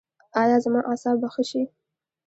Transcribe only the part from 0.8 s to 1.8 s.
اعصاب به ښه شي؟